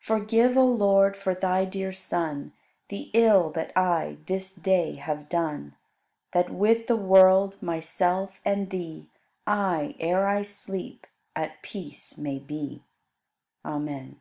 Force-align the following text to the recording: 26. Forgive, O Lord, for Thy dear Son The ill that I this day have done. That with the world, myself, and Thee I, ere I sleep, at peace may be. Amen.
26. 0.00 0.06
Forgive, 0.22 0.56
O 0.56 0.64
Lord, 0.64 1.16
for 1.16 1.34
Thy 1.34 1.64
dear 1.64 1.92
Son 1.92 2.52
The 2.88 3.10
ill 3.12 3.50
that 3.50 3.76
I 3.76 4.18
this 4.26 4.54
day 4.54 4.94
have 4.94 5.28
done. 5.28 5.74
That 6.32 6.50
with 6.50 6.86
the 6.86 6.94
world, 6.94 7.60
myself, 7.60 8.40
and 8.44 8.70
Thee 8.70 9.08
I, 9.44 9.96
ere 9.98 10.28
I 10.28 10.44
sleep, 10.44 11.04
at 11.34 11.62
peace 11.62 12.16
may 12.16 12.38
be. 12.38 12.84
Amen. 13.64 14.20